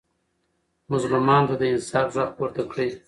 مظلومانو 0.91 1.47
ته 1.49 1.55
د 1.59 1.63
انصاف 1.73 2.07
غږ 2.15 2.29
پورته 2.37 2.61
کړئ. 2.71 2.89